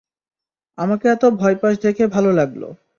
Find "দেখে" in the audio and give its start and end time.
1.85-2.03